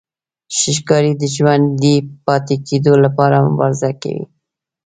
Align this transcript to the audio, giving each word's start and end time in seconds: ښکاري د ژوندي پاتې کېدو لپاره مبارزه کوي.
ښکاري 0.57 1.11
د 1.21 1.23
ژوندي 1.35 1.95
پاتې 2.25 2.55
کېدو 2.67 2.93
لپاره 3.03 3.35
مبارزه 3.49 3.89
کوي. 4.01 4.23